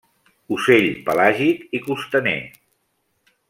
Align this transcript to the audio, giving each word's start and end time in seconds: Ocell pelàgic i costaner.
Ocell 0.55 0.87
pelàgic 1.09 1.63
i 1.81 1.83
costaner. 1.91 2.37